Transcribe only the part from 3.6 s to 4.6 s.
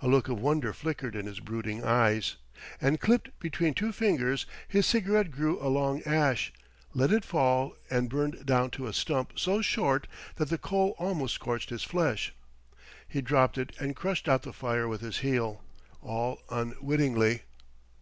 two fingers,